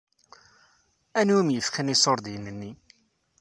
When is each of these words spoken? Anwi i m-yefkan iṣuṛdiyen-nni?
Anwi 1.19 1.35
i 1.41 1.43
m-yefkan 1.47 1.93
iṣuṛdiyen-nni? 1.93 2.71